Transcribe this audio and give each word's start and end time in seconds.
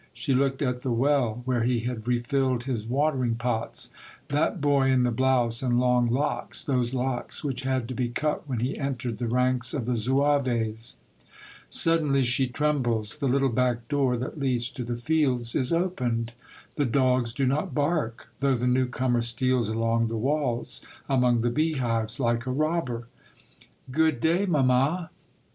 She 0.15 0.33
looked 0.33 0.63
at 0.63 0.81
the 0.81 0.91
well 0.91 1.43
where 1.45 1.61
he 1.61 1.81
had 1.81 2.07
refilled 2.07 2.63
his 2.63 2.87
watering 2.87 3.35
pots,— 3.35 3.91
that 4.29 4.59
boy 4.59 4.89
in 4.89 5.03
the 5.03 5.11
blouse 5.11 5.61
and 5.61 5.79
long 5.79 6.09
locks, 6.09 6.63
those 6.63 6.95
locks 6.95 7.43
which 7.43 7.61
had 7.61 7.87
to 7.87 7.93
be 7.93 8.09
cut 8.09 8.49
when 8.49 8.61
he 8.61 8.79
entered 8.79 9.19
the 9.19 9.27
ranks 9.27 9.75
of 9.75 9.85
tht 9.85 9.95
zouaves. 9.97 10.95
Suddenly 11.69 12.23
she 12.23 12.47
trembles. 12.47 13.19
The 13.19 13.27
httle 13.27 13.53
back 13.53 13.87
door 13.89 14.17
that 14.17 14.39
leads 14.39 14.71
to 14.71 14.83
the 14.83 14.97
fields 14.97 15.53
is 15.53 15.71
opened. 15.71 16.33
The 16.77 16.85
dogs 16.85 17.31
do 17.31 17.45
not 17.45 17.75
bark, 17.75 18.29
though 18.39 18.55
the 18.55 18.65
new 18.65 18.87
comer 18.87 19.21
steals 19.21 19.69
along 19.69 20.07
the 20.07 20.17
walls, 20.17 20.81
among 21.07 21.41
the 21.41 21.51
beehives, 21.51 22.19
like 22.19 22.47
a 22.47 22.51
robber. 22.51 23.05
56 23.05 23.05
Monday 23.05 23.59
Tales, 23.59 23.69
*' 23.85 23.91
Good 23.91 24.19
day, 24.19 24.45
mamma 24.47 25.11